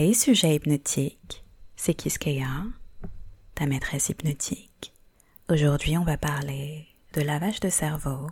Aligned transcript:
Hey 0.00 0.14
sujet 0.14 0.54
hypnotique, 0.54 1.44
c'est 1.74 1.92
Kiskeya, 1.92 2.62
ta 3.56 3.66
maîtresse 3.66 4.10
hypnotique. 4.10 4.94
Aujourd'hui, 5.48 5.98
on 5.98 6.04
va 6.04 6.16
parler 6.16 6.86
de 7.14 7.20
lavage 7.20 7.58
de 7.58 7.68
cerveau 7.68 8.28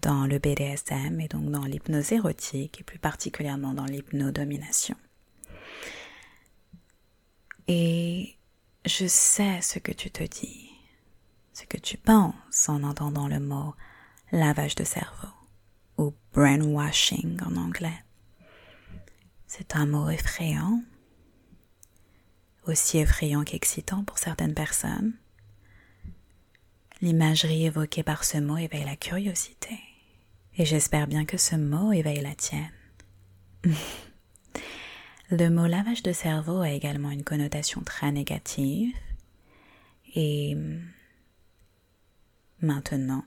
dans 0.00 0.28
le 0.28 0.38
BDSM 0.38 1.20
et 1.20 1.26
donc 1.26 1.50
dans 1.50 1.64
l'hypnose 1.64 2.12
érotique 2.12 2.80
et 2.80 2.84
plus 2.84 3.00
particulièrement 3.00 3.74
dans 3.74 3.84
l'hypnodomination. 3.84 4.94
Et 7.66 8.36
je 8.84 9.08
sais 9.08 9.60
ce 9.62 9.80
que 9.80 9.90
tu 9.90 10.12
te 10.12 10.22
dis, 10.22 10.70
ce 11.52 11.64
que 11.64 11.78
tu 11.78 11.96
penses 11.96 12.68
en 12.68 12.84
entendant 12.84 13.26
le 13.26 13.40
mot 13.40 13.74
lavage 14.30 14.76
de 14.76 14.84
cerveau 14.84 15.34
ou 15.98 16.14
brainwashing 16.32 17.40
en 17.42 17.56
anglais. 17.56 18.04
C'est 19.52 19.74
un 19.74 19.84
mot 19.84 20.08
effrayant, 20.08 20.80
aussi 22.68 22.98
effrayant 22.98 23.42
qu'excitant 23.42 24.04
pour 24.04 24.18
certaines 24.18 24.54
personnes. 24.54 25.14
L'imagerie 27.02 27.66
évoquée 27.66 28.04
par 28.04 28.22
ce 28.22 28.38
mot 28.38 28.58
éveille 28.58 28.84
la 28.84 28.94
curiosité, 28.94 29.76
et 30.56 30.64
j'espère 30.64 31.08
bien 31.08 31.24
que 31.24 31.36
ce 31.36 31.56
mot 31.56 31.90
éveille 31.90 32.20
la 32.20 32.36
tienne. 32.36 32.70
Le 35.30 35.48
mot 35.48 35.66
lavage 35.66 36.04
de 36.04 36.12
cerveau 36.12 36.60
a 36.60 36.70
également 36.70 37.10
une 37.10 37.24
connotation 37.24 37.80
très 37.80 38.12
négative, 38.12 38.94
et 40.14 40.56
maintenant, 42.60 43.24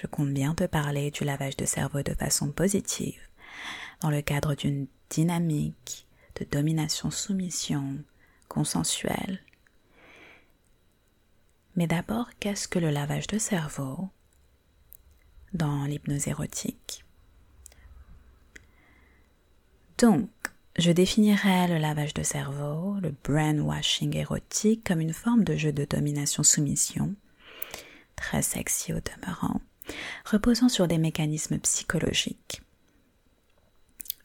je 0.00 0.06
compte 0.06 0.32
bien 0.32 0.54
te 0.54 0.64
parler 0.66 1.10
du 1.10 1.24
lavage 1.24 1.56
de 1.56 1.66
cerveau 1.66 2.02
de 2.02 2.14
façon 2.14 2.52
positive, 2.52 3.20
dans 4.02 4.10
le 4.10 4.22
cadre 4.22 4.54
d'une 4.54 4.86
dynamique 5.10 6.06
de 6.40 6.44
domination-soumission 6.44 7.98
consensuelle. 8.48 9.40
Mais 11.76 11.86
d'abord, 11.86 12.28
qu'est-ce 12.40 12.68
que 12.68 12.78
le 12.78 12.90
lavage 12.90 13.26
de 13.28 13.38
cerveau 13.38 14.08
dans 15.54 15.84
l'hypnose 15.84 16.28
érotique? 16.28 17.04
Donc, 19.98 20.30
je 20.76 20.90
définirais 20.90 21.68
le 21.68 21.78
lavage 21.78 22.14
de 22.14 22.22
cerveau, 22.22 22.98
le 23.00 23.14
brainwashing 23.24 24.16
érotique, 24.16 24.84
comme 24.84 25.00
une 25.00 25.12
forme 25.12 25.44
de 25.44 25.56
jeu 25.56 25.72
de 25.72 25.84
domination-soumission, 25.84 27.14
très 28.16 28.42
sexy 28.42 28.92
au 28.92 28.98
demeurant, 29.00 29.60
reposant 30.24 30.68
sur 30.68 30.88
des 30.88 30.98
mécanismes 30.98 31.58
psychologiques. 31.58 32.62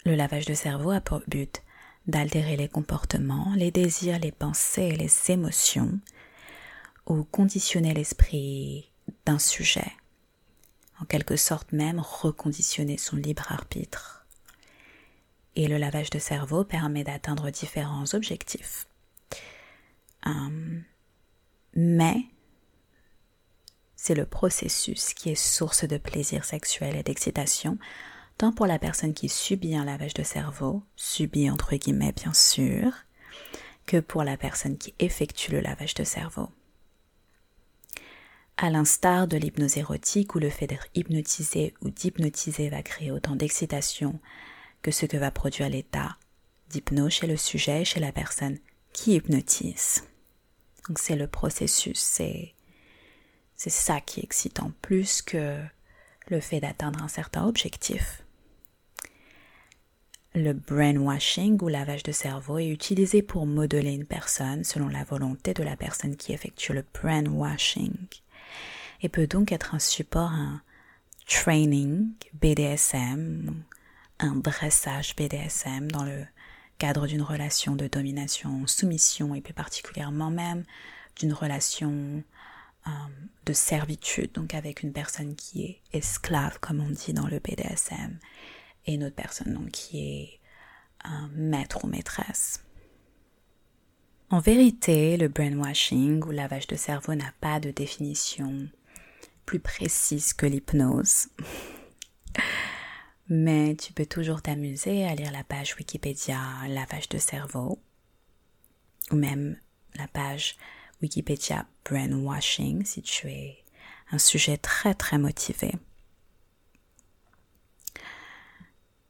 Le 0.08 0.16
lavage 0.16 0.46
de 0.46 0.54
cerveau 0.54 0.92
a 0.92 1.02
pour 1.02 1.22
but 1.28 1.62
d'altérer 2.08 2.56
les 2.56 2.70
comportements, 2.70 3.52
les 3.58 3.72
désirs, 3.72 4.20
les 4.20 4.32
pensées 4.32 4.84
et 4.84 4.96
les 4.96 5.12
émotions, 5.32 6.00
ou 7.08 7.26
conditionner 7.26 7.94
l'esprit 7.94 8.90
d'un 9.26 9.38
sujet, 9.38 9.92
en 11.02 11.04
quelque 11.04 11.36
sorte 11.36 11.74
même 11.74 12.00
reconditionner 12.00 12.98
son 12.98 13.18
libre 13.18 13.52
arbitre. 13.52 14.26
Et 15.58 15.68
le 15.68 15.78
lavage 15.78 16.10
de 16.10 16.20
cerveau 16.20 16.64
permet 16.64 17.04
d'atteindre 17.04 17.50
différents 17.50 18.14
objectifs. 18.14 18.88
Hum, 20.26 20.86
mais 21.76 22.16
c'est 23.98 24.16
le 24.16 24.26
processus 24.26 25.14
qui 25.14 25.32
est 25.32 25.36
source 25.36 25.84
de 25.84 25.98
plaisir 25.98 26.46
sexuel 26.46 26.96
et 26.96 27.04
d'excitation 27.04 27.78
tant 28.38 28.52
pour 28.52 28.68
la 28.68 28.80
personne 28.80 29.14
qui 29.14 29.30
subit 29.30 29.76
un 29.76 29.86
lavage 29.86 30.14
de 30.14 30.24
cerveau, 30.24 30.84
subit 30.96 31.50
entre 31.50 31.76
guillemets 31.76 32.12
bien 32.12 32.34
sûr, 32.34 32.92
que 33.86 34.00
pour 34.00 34.24
la 34.24 34.38
personne 34.38 34.78
qui 34.78 34.94
effectue 35.00 35.52
le 35.52 35.62
lavage 35.62 35.96
de 35.96 36.04
cerveau. 36.04 36.50
À 38.58 38.70
l'instar 38.70 39.28
de 39.28 39.38
l'hypnose 39.38 39.78
érotique 39.78 40.36
où 40.36 40.40
le 40.40 40.50
fait 40.50 40.68
d'être 40.68 40.88
hypnotisé 40.96 41.74
ou 41.82 41.90
d'hypnotiser 41.90 42.70
va 42.70 42.82
créer 42.82 43.12
autant 43.12 43.36
d'excitation 43.36 44.20
que 44.82 44.92
ce 44.92 45.06
que 45.06 45.18
va 45.18 45.32
produire 45.32 45.70
l'état 45.70 46.18
d'hypnose 46.70 47.14
chez 47.14 47.28
le 47.28 47.38
sujet 47.38 47.82
et 47.82 47.86
chez 47.86 48.00
la 48.00 48.12
personne 48.12 48.58
qui 48.94 49.14
hypnotise. 49.14 50.04
Donc 50.88 51.00
c'est 51.00 51.16
le 51.16 51.28
processus, 51.28 52.00
c'est 52.00 52.54
c'est 53.56 53.72
ça 53.72 54.02
qui 54.02 54.20
est 54.20 54.24
excitant 54.24 54.72
plus 54.82 55.22
que 55.22 55.60
le 56.28 56.40
fait 56.40 56.60
d'atteindre 56.60 57.02
un 57.02 57.08
certain 57.08 57.46
objectif. 57.46 58.24
Le 60.38 60.54
brainwashing 60.54 61.60
ou 61.64 61.68
lavage 61.68 62.04
de 62.04 62.12
cerveau 62.12 62.60
est 62.60 62.70
utilisé 62.70 63.24
pour 63.24 63.48
modeler 63.48 63.94
une 63.94 64.06
personne 64.06 64.64
selon 64.64 64.88
la 64.88 65.04
volonté 65.04 65.56
de 65.56 65.64
la 65.64 65.76
personne 65.76 66.16
qui 66.16 66.32
effectue 66.32 66.74
le 66.74 66.86
brainwashing 66.94 67.96
et 69.02 69.10
peut 69.10 69.26
donc 69.26 69.52
être 69.52 69.74
un 69.74 69.80
support 69.80 70.30
un 70.30 70.62
training 71.26 72.10
BDSM, 72.36 73.64
un 74.20 74.36
dressage 74.36 75.16
BDSM 75.16 75.90
dans 75.90 76.04
le 76.04 76.24
cadre 76.78 77.08
d'une 77.08 77.24
relation 77.24 77.76
de 77.76 77.88
domination, 77.88 78.68
soumission 78.68 79.34
et 79.34 79.42
plus 79.42 79.56
particulièrement 79.56 80.30
même 80.30 80.66
d'une 81.16 81.34
relation 81.34 82.22
euh, 82.86 82.92
de 83.48 83.54
servitude, 83.54 84.34
donc 84.34 84.54
avec 84.54 84.84
une 84.84 84.94
personne 84.94 85.34
qui 85.34 85.64
est 85.64 85.82
esclave 85.94 86.60
comme 86.60 86.80
on 86.80 86.92
dit 86.92 87.14
dans 87.14 87.26
le 87.26 87.40
BDSM 87.40 88.20
et 88.88 88.94
une 88.96 89.04
autre 89.04 89.16
personne 89.16 89.54
donc, 89.54 89.70
qui 89.72 90.00
est 90.00 90.40
un 91.04 91.30
maître 91.36 91.86
ou 91.86 91.88
maîtresse. 91.88 92.64
En 94.30 94.40
vérité, 94.40 95.16
le 95.16 95.30
brainwashing 95.30 96.24
ou 96.24 96.32
lavage 96.32 96.68
de 96.68 96.76
cerveau 96.76 97.16
n'a 97.16 97.32
pas 97.40 97.60
de 97.60 97.72
définition 97.72 98.68
plus 99.46 99.60
précise 99.60 100.34
que 100.34 100.46
l'hypnose. 100.46 101.28
Mais 103.30 103.76
tu 103.76 103.94
peux 103.94 104.06
toujours 104.06 104.42
t'amuser 104.42 105.06
à 105.06 105.16
lire 105.16 105.32
la 105.32 105.44
page 105.44 105.76
Wikipédia 105.78 106.40
lavage 106.68 107.10
de 107.10 107.18
cerveau 107.18 107.80
ou 109.12 109.16
même 109.16 109.58
la 109.96 110.08
page 110.08 110.58
Wikipédia 111.02 111.66
brainwashing 111.86 112.86
si 112.86 113.02
tu 113.02 113.28
es 113.28 113.64
un 114.12 114.18
sujet 114.18 114.58
très 114.58 114.94
très 114.94 115.18
motivé. 115.18 115.74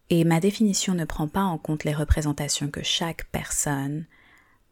Et 0.09 0.23
ma 0.23 0.40
définition 0.40 0.94
ne 0.94 1.06
prend 1.06 1.28
pas 1.28 1.44
en 1.44 1.57
compte 1.57 1.84
les 1.84 1.94
représentations 1.94 2.69
que 2.69 2.84
chaque 2.84 3.25
personne 3.31 4.06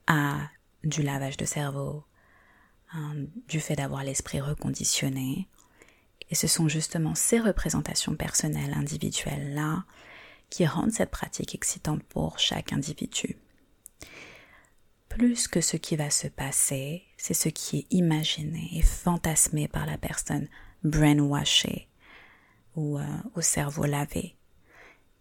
a 0.07 0.49
du 0.83 1.01
lavage 1.01 1.35
de 1.35 1.45
cerveau, 1.45 2.05
hein, 2.93 3.15
du 3.47 3.59
fait 3.59 3.75
d'avoir 3.75 4.03
l'esprit 4.03 4.39
reconditionné. 4.39 5.47
Et 6.29 6.35
ce 6.35 6.47
sont 6.47 6.69
justement 6.69 7.15
ces 7.15 7.39
représentations 7.39 8.15
personnelles, 8.15 8.73
individuelles-là, 8.73 9.83
qui 10.49 10.65
rendent 10.65 10.93
cette 10.93 11.11
pratique 11.11 11.53
excitante 11.53 12.03
pour 12.03 12.39
chaque 12.39 12.71
individu. 12.71 13.37
Plus 15.09 15.47
que 15.47 15.59
ce 15.59 15.75
qui 15.75 15.95
va 15.95 16.09
se 16.09 16.27
passer, 16.27 17.03
c'est 17.17 17.33
ce 17.33 17.49
qui 17.49 17.79
est 17.79 17.87
imaginé 17.93 18.69
et 18.73 18.81
fantasmé 18.81 19.67
par 19.67 19.85
la 19.85 19.97
personne 19.97 20.47
brainwashée 20.83 21.87
ou 22.75 22.99
euh, 22.99 23.05
au 23.33 23.41
cerveau 23.41 23.85
lavé 23.85 24.35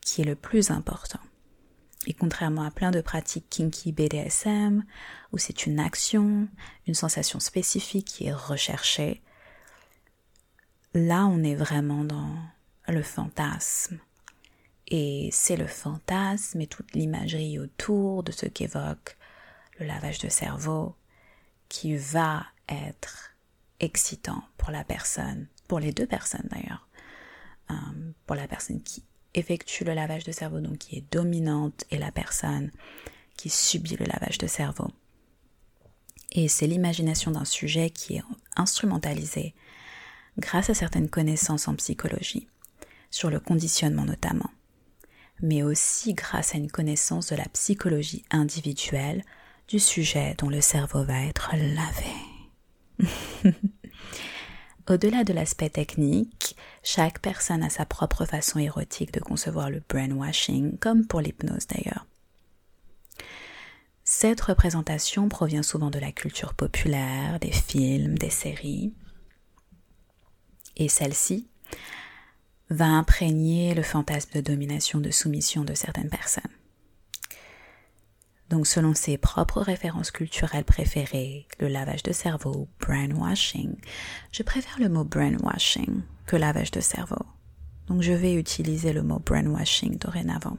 qui 0.05 0.21
est 0.21 0.25
le 0.25 0.37
plus 0.37 0.71
important. 0.71 1.21
Et 2.07 2.13
contrairement 2.13 2.65
à 2.65 2.71
plein 2.71 2.91
de 2.91 3.01
pratiques 3.01 3.49
kinky 3.49 3.93
BDSM, 3.93 4.85
où 5.33 5.39
c'est 5.39 5.67
une 5.67 5.81
action, 5.81 6.49
une 6.87 6.95
sensation 6.95 7.41
spécifique 7.41 8.07
qui 8.07 8.27
est 8.27 8.33
recherchée, 8.33 9.23
là 10.93 11.27
on 11.27 11.43
est 11.43 11.55
vraiment 11.55 12.05
dans 12.05 12.37
le 12.89 13.03
fantasme. 13.03 13.99
Et 14.87 15.31
c'est 15.33 15.57
le 15.57 15.67
fantasme 15.67 16.61
et 16.61 16.67
toute 16.67 16.93
l'imagerie 16.93 17.59
autour 17.59 18.23
de 18.23 18.33
ce 18.33 18.45
qu'évoque 18.45 19.17
le 19.79 19.87
lavage 19.87 20.19
de 20.19 20.29
cerveau 20.29 20.95
qui 21.71 21.97
va 21.97 22.47
être 22.69 23.31
excitant 23.81 24.45
pour 24.59 24.71
la 24.71 24.85
personne, 24.85 25.49
pour 25.69 25.81
les 25.81 25.93
deux 25.93 26.07
personnes 26.07 26.47
d'ailleurs, 26.51 26.87
euh, 27.71 28.13
pour 28.27 28.37
la 28.37 28.47
personne 28.47 28.83
qui 28.83 29.03
effectue 29.35 29.85
le 29.85 29.95
lavage 29.95 30.25
de 30.25 30.33
cerveau, 30.33 30.61
donc 30.61 30.79
qui 30.79 30.97
est 30.97 31.13
dominante, 31.13 31.85
et 31.91 31.99
la 31.99 32.13
personne 32.13 32.71
qui 33.37 33.51
subit 33.51 33.97
le 33.97 34.07
lavage 34.07 34.39
de 34.39 34.47
cerveau. 34.47 34.89
Et 36.33 36.49
c'est 36.49 36.67
l'imagination 36.67 37.31
d'un 37.31 37.45
sujet 37.45 37.91
qui 37.91 38.17
est 38.17 38.23
instrumentalisé 38.57 39.55
grâce 40.39 40.71
à 40.71 40.75
certaines 40.75 41.09
connaissances 41.09 41.69
en 41.69 41.77
psychologie, 41.77 42.49
sur 43.11 43.31
le 43.31 43.39
conditionnement 43.39 44.05
notamment, 44.05 44.51
mais 45.41 45.63
aussi 45.63 46.15
grâce 46.15 46.55
à 46.55 46.59
une 46.59 46.71
connaissance 46.71 47.29
de 47.29 47.37
la 47.37 47.47
psychologie 47.53 48.25
individuelle 48.31 49.23
du 49.69 49.79
sujet 49.79 50.35
dont 50.39 50.49
le 50.49 50.61
cerveau 50.61 51.05
va 51.05 51.25
être 51.25 51.51
lavé. 51.55 53.05
Au-delà 54.89 55.25
de 55.25 55.33
l'aspect 55.33 55.71
technique, 55.71 56.57
chaque 56.83 57.21
personne 57.21 57.63
a 57.63 57.71
sa 57.71 57.87
propre 57.87 58.27
façon 58.27 58.59
érotique 58.59 59.13
de 59.15 59.21
concevoir 59.21 59.71
le 59.71 59.83
brainwashing, 59.89 60.79
comme 60.79 61.07
pour 61.07 61.23
l'hypnose 61.23 61.67
d'ailleurs. 61.67 62.07
Cette 64.05 64.43
représentation 64.43 65.31
provient 65.31 65.63
souvent 65.63 65.89
de 65.89 65.99
la 65.99 66.13
culture 66.13 66.53
populaire, 66.53 67.41
des 67.41 67.53
films, 67.53 68.19
des 68.19 68.29
séries. 68.29 68.93
Et 70.77 70.91
celle-ci 70.91 71.49
va 72.69 72.87
imprégner 72.87 73.75
le 73.75 73.83
fantasme 73.83 74.33
de 74.35 74.41
domination, 74.43 75.01
de 75.01 75.11
soumission 75.11 75.65
de 75.65 75.73
certaines 75.73 76.11
personnes. 76.11 76.43
Donc 78.51 78.67
selon 78.67 78.95
ses 78.95 79.17
propres 79.17 79.61
références 79.61 80.11
culturelles 80.11 80.65
préférées, 80.65 81.47
le 81.61 81.69
lavage 81.69 82.03
de 82.03 82.13
cerveau, 82.13 82.69
brainwashing, 82.81 83.77
je 84.33 84.43
préfère 84.43 84.79
le 84.79 84.89
mot 84.89 85.05
brainwashing 85.05 86.03
que 86.27 86.37
lavage 86.37 86.71
de 86.71 86.81
cerveau. 86.81 87.25
Donc 87.89 88.03
je 88.03 88.13
vais 88.13 88.35
utiliser 88.35 88.93
le 88.93 89.03
mot 89.03 89.19
brainwashing 89.19 89.99
dorénavant. 89.99 90.59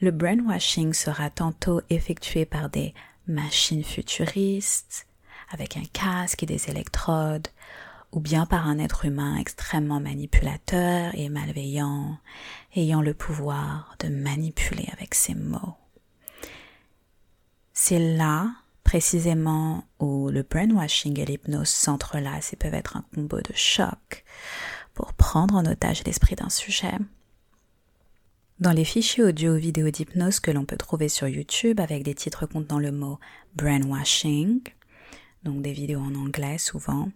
Le 0.00 0.10
brainwashing 0.10 0.92
sera 0.94 1.30
tantôt 1.30 1.80
effectué 1.90 2.44
par 2.44 2.70
des 2.70 2.94
machines 3.26 3.84
futuristes, 3.84 5.06
avec 5.50 5.76
un 5.76 5.84
casque 5.92 6.42
et 6.42 6.46
des 6.46 6.70
électrodes, 6.70 7.48
ou 8.10 8.20
bien 8.20 8.46
par 8.46 8.66
un 8.66 8.78
être 8.78 9.04
humain 9.04 9.36
extrêmement 9.36 10.00
manipulateur 10.00 11.12
et 11.14 11.28
malveillant, 11.28 12.18
ayant 12.74 13.00
le 13.00 13.14
pouvoir 13.14 13.96
de 14.00 14.08
manipuler 14.08 14.88
avec 14.92 15.14
ses 15.14 15.34
mots. 15.34 15.76
C'est 17.72 17.98
là, 17.98 18.54
précisément, 18.84 19.84
où 19.98 20.28
le 20.28 20.42
brainwashing 20.42 21.18
et 21.18 21.24
l'hypnose 21.24 21.68
s'entrelacent 21.68 22.52
et 22.52 22.56
peuvent 22.56 22.74
être 22.74 22.96
un 22.96 23.04
combo 23.14 23.38
de 23.38 23.52
choc 23.54 24.24
pour 24.94 25.14
prendre 25.14 25.54
en 25.54 25.64
otage 25.64 26.04
l'esprit 26.04 26.36
d'un 26.36 26.50
sujet. 26.50 26.92
Dans 28.60 28.72
les 28.72 28.84
fichiers 28.84 29.24
audio 29.24 29.54
ou 29.54 29.56
vidéo 29.56 29.90
d'hypnose 29.90 30.38
que 30.38 30.50
l'on 30.50 30.64
peut 30.64 30.76
trouver 30.76 31.08
sur 31.08 31.26
YouTube 31.26 31.80
avec 31.80 32.04
des 32.04 32.14
titres 32.14 32.46
contenant 32.46 32.78
le 32.78 32.92
mot 32.92 33.18
brainwashing, 33.56 34.60
donc 35.42 35.62
des 35.62 35.72
vidéos 35.72 36.00
en 36.00 36.14
anglais 36.14 36.58
souvent, 36.58 37.10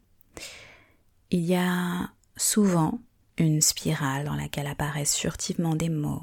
il 1.30 1.44
y 1.44 1.54
a 1.54 2.10
souvent 2.36 2.98
une 3.38 3.60
spirale 3.60 4.24
dans 4.24 4.34
laquelle 4.34 4.66
apparaissent 4.66 5.16
furtivement 5.16 5.74
des 5.74 5.90
mots 5.90 6.22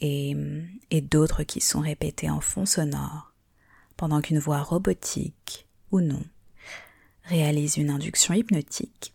et, 0.00 1.00
d'autres 1.00 1.42
qui 1.42 1.60
sont 1.60 1.80
répétés 1.80 2.30
en 2.30 2.40
fond 2.40 2.66
sonore 2.66 3.32
pendant 3.96 4.20
qu'une 4.20 4.38
voix 4.38 4.62
robotique 4.62 5.66
ou 5.90 6.00
non 6.00 6.22
réalise 7.24 7.76
une 7.76 7.90
induction 7.90 8.34
hypnotique. 8.34 9.14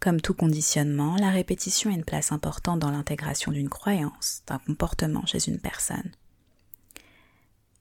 Comme 0.00 0.20
tout 0.20 0.34
conditionnement, 0.34 1.16
la 1.16 1.30
répétition 1.30 1.90
a 1.90 1.94
une 1.94 2.04
place 2.04 2.30
importante 2.30 2.80
dans 2.80 2.90
l'intégration 2.90 3.52
d'une 3.52 3.70
croyance, 3.70 4.42
d'un 4.46 4.58
comportement 4.58 5.24
chez 5.24 5.48
une 5.48 5.60
personne. 5.60 6.10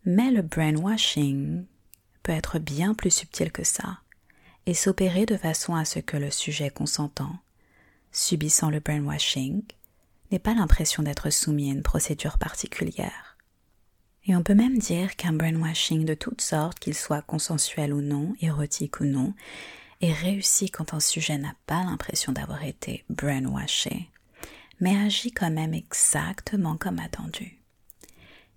Mais 0.06 0.32
le 0.32 0.42
brainwashing 0.42 1.66
peut 2.22 2.32
être 2.32 2.60
bien 2.60 2.94
plus 2.94 3.12
subtil 3.12 3.52
que 3.52 3.64
ça 3.64 4.00
et 4.66 4.74
s'opérer 4.74 5.26
de 5.26 5.36
façon 5.36 5.76
à 5.76 5.84
ce 5.84 6.00
que 6.00 6.16
le 6.16 6.32
sujet 6.32 6.70
consentant, 6.70 7.36
subissant 8.12 8.70
le 8.70 8.80
brainwashing, 8.80 9.64
pas 10.40 10.54
l'impression 10.54 11.04
d'être 11.04 11.30
soumis 11.30 11.70
à 11.70 11.74
une 11.74 11.84
procédure 11.84 12.38
particulière. 12.38 13.38
Et 14.26 14.36
on 14.36 14.44
peut 14.44 14.56
même 14.56 14.78
dire 14.78 15.16
qu'un 15.16 15.34
brainwashing 15.34 16.06
de 16.06 16.14
toutes 16.14 16.42
sortes, 16.42 16.80
qu'il 16.80 16.96
soit 16.96 17.22
consensuel 17.22 17.94
ou 17.94 18.02
non, 18.02 18.34
érotique 18.42 19.02
ou 19.02 19.06
non, 19.06 19.34
est 20.02 20.14
réussi 20.14 20.70
quand 20.70 20.94
un 20.94 21.00
sujet 21.00 21.38
n'a 21.38 21.56
pas 21.66 21.84
l'impression 21.84 22.32
d'avoir 22.32 22.64
été 22.64 23.04
brainwashé, 23.10 24.10
mais 24.80 24.96
agit 24.96 25.32
quand 25.32 25.52
même 25.52 25.74
exactement 25.74 26.78
comme 26.78 27.00
attendu. 27.00 27.60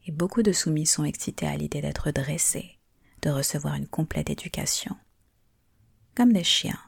Et 0.06 0.12
beaucoup 0.12 0.42
de 0.42 0.52
soumis 0.52 0.86
sont 0.86 1.04
excités 1.04 1.46
à 1.46 1.56
l'idée 1.56 1.80
d'être 1.80 2.12
dressés, 2.12 2.78
de 3.22 3.30
recevoir 3.30 3.74
une 3.74 3.88
complète 3.88 4.30
éducation, 4.30 4.96
comme 6.14 6.32
des 6.32 6.44
chiens. 6.44 6.78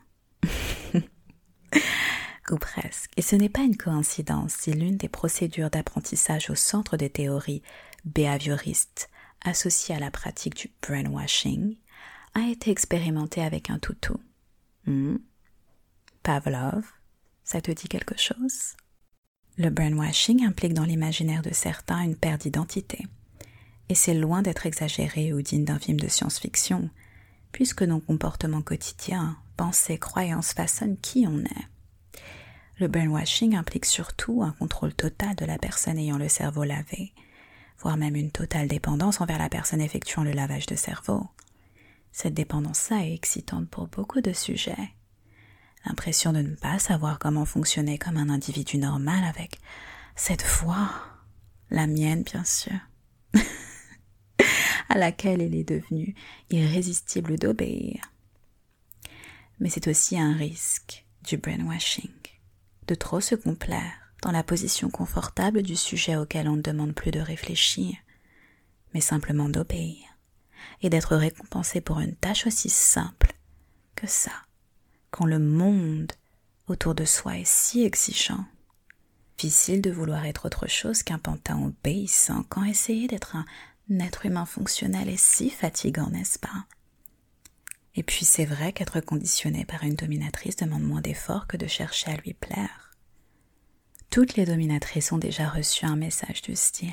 Ou 2.50 2.56
presque. 2.56 3.10
Et 3.16 3.22
ce 3.22 3.36
n'est 3.36 3.48
pas 3.48 3.62
une 3.62 3.76
coïncidence 3.76 4.54
si 4.54 4.72
l'une 4.72 4.96
des 4.96 5.08
procédures 5.08 5.70
d'apprentissage 5.70 6.48
au 6.50 6.54
centre 6.54 6.96
des 6.96 7.10
théories 7.10 7.62
behavioristes 8.04 9.10
associées 9.44 9.94
à 9.94 9.98
la 9.98 10.10
pratique 10.10 10.56
du 10.56 10.70
brainwashing 10.80 11.76
a 12.34 12.48
été 12.48 12.70
expérimentée 12.70 13.42
avec 13.42 13.68
un 13.70 13.78
toutou. 13.78 14.18
Hmm? 14.86 15.16
Pavlov, 16.22 16.84
ça 17.44 17.60
te 17.60 17.70
dit 17.70 17.88
quelque 17.88 18.18
chose? 18.18 18.76
Le 19.58 19.70
brainwashing 19.70 20.44
implique 20.44 20.74
dans 20.74 20.84
l'imaginaire 20.84 21.42
de 21.42 21.52
certains 21.52 22.02
une 22.02 22.16
perte 22.16 22.42
d'identité. 22.42 23.06
Et 23.88 23.94
c'est 23.94 24.14
loin 24.14 24.42
d'être 24.42 24.66
exagéré 24.66 25.32
ou 25.32 25.42
digne 25.42 25.64
d'un 25.64 25.78
film 25.78 25.98
de 25.98 26.08
science-fiction 26.08 26.90
puisque 27.52 27.82
nos 27.82 28.00
comportements 28.00 28.62
quotidiens, 28.62 29.36
pensées, 29.56 29.98
croyances 29.98 30.52
façonnent 30.52 30.98
qui 30.98 31.26
on 31.26 31.40
est. 31.40 31.77
Le 32.78 32.86
brainwashing 32.86 33.56
implique 33.56 33.86
surtout 33.86 34.42
un 34.42 34.52
contrôle 34.52 34.94
total 34.94 35.34
de 35.34 35.44
la 35.44 35.58
personne 35.58 35.98
ayant 35.98 36.18
le 36.18 36.28
cerveau 36.28 36.62
lavé, 36.62 37.12
voire 37.78 37.96
même 37.96 38.14
une 38.14 38.30
totale 38.30 38.68
dépendance 38.68 39.20
envers 39.20 39.38
la 39.38 39.48
personne 39.48 39.80
effectuant 39.80 40.22
le 40.22 40.32
lavage 40.32 40.66
de 40.66 40.76
cerveau. 40.76 41.26
Cette 42.12 42.34
dépendance-là 42.34 43.04
est 43.04 43.14
excitante 43.14 43.68
pour 43.68 43.88
beaucoup 43.88 44.20
de 44.20 44.32
sujets. 44.32 44.94
L'impression 45.86 46.32
de 46.32 46.40
ne 46.40 46.54
pas 46.54 46.78
savoir 46.78 47.18
comment 47.18 47.44
fonctionner 47.44 47.98
comme 47.98 48.16
un 48.16 48.28
individu 48.28 48.78
normal 48.78 49.24
avec 49.24 49.58
cette 50.14 50.44
voix, 50.44 50.90
la 51.70 51.86
mienne 51.86 52.22
bien 52.22 52.44
sûr. 52.44 52.78
à 54.88 54.98
laquelle 54.98 55.42
il 55.42 55.54
est 55.54 55.68
devenu 55.68 56.14
irrésistible 56.50 57.38
d'obéir. 57.38 58.00
Mais 59.60 59.68
c'est 59.68 59.88
aussi 59.88 60.18
un 60.18 60.32
risque 60.34 61.04
du 61.24 61.36
brainwashing, 61.36 62.10
de 62.88 62.94
trop 62.94 63.20
se 63.20 63.36
complaire 63.36 64.12
dans 64.22 64.32
la 64.32 64.42
position 64.42 64.90
confortable 64.90 65.62
du 65.62 65.76
sujet 65.76 66.16
auquel 66.16 66.48
on 66.48 66.56
ne 66.56 66.62
demande 66.62 66.94
plus 66.94 67.12
de 67.12 67.20
réfléchir, 67.20 67.94
mais 68.92 69.00
simplement 69.00 69.48
d'obéir, 69.48 70.04
et 70.82 70.90
d'être 70.90 71.14
récompensé 71.14 71.80
pour 71.80 72.00
une 72.00 72.16
tâche 72.16 72.46
aussi 72.46 72.70
simple 72.70 73.32
que 73.94 74.08
ça, 74.08 74.32
quand 75.10 75.26
le 75.26 75.38
monde 75.38 76.12
autour 76.66 76.94
de 76.94 77.04
soi 77.04 77.38
est 77.38 77.46
si 77.46 77.84
exigeant. 77.84 78.44
Difficile 79.38 79.82
de 79.82 79.92
vouloir 79.92 80.26
être 80.26 80.46
autre 80.46 80.66
chose 80.66 81.04
qu'un 81.04 81.18
pantin 81.18 81.62
obéissant 81.62 82.42
quand 82.48 82.64
essayer 82.64 83.06
d'être 83.06 83.36
un 83.36 83.46
N'être 83.90 84.26
humain 84.26 84.44
fonctionnel 84.44 85.08
est 85.08 85.16
si 85.16 85.48
fatigant, 85.48 86.10
n'est-ce 86.10 86.38
pas? 86.38 86.66
Et 87.94 88.02
puis 88.02 88.26
c'est 88.26 88.44
vrai 88.44 88.74
qu'être 88.74 89.00
conditionné 89.00 89.64
par 89.64 89.82
une 89.82 89.94
dominatrice 89.94 90.56
demande 90.56 90.82
moins 90.82 91.00
d'efforts 91.00 91.46
que 91.46 91.56
de 91.56 91.66
chercher 91.66 92.10
à 92.10 92.16
lui 92.16 92.34
plaire. 92.34 92.87
Toutes 94.18 94.34
les 94.34 94.46
dominatrices 94.46 95.12
ont 95.12 95.18
déjà 95.18 95.48
reçu 95.48 95.84
un 95.84 95.94
message 95.94 96.42
du 96.42 96.56
style 96.56 96.90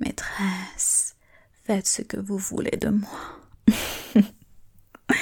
Maîtresse, 0.00 1.16
faites 1.64 1.86
ce 1.86 2.02
que 2.02 2.18
vous 2.18 2.36
voulez 2.36 2.76
de 2.76 2.90
moi. 2.90 3.40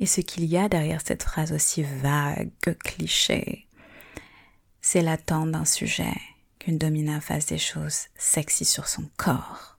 Et 0.00 0.06
ce 0.06 0.22
qu'il 0.22 0.46
y 0.46 0.56
a 0.56 0.70
derrière 0.70 1.02
cette 1.04 1.22
phrase 1.22 1.52
aussi 1.52 1.82
vague 1.82 2.50
que 2.62 2.70
cliché, 2.70 3.68
c'est 4.80 5.02
l'attente 5.02 5.50
d'un 5.50 5.66
sujet 5.66 6.16
qu'une 6.58 6.78
domina 6.78 7.20
fasse 7.20 7.44
des 7.44 7.58
choses 7.58 8.06
sexy 8.16 8.64
sur 8.64 8.88
son 8.88 9.10
corps. 9.18 9.76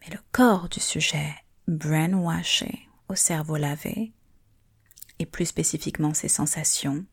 Mais 0.00 0.14
le 0.14 0.20
corps 0.30 0.68
du 0.68 0.78
sujet 0.78 1.34
brainwashé 1.66 2.86
au 3.08 3.16
cerveau 3.16 3.56
lavé, 3.56 4.12
et 5.18 5.26
plus 5.26 5.46
spécifiquement 5.46 6.14
ses 6.14 6.28
sensations, 6.28 7.04